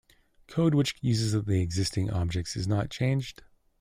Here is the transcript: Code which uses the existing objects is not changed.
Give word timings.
Code 0.47 0.73
which 0.73 0.95
uses 1.01 1.33
the 1.43 1.61
existing 1.61 2.09
objects 2.09 2.55
is 2.55 2.67
not 2.67 2.89
changed. 2.89 3.43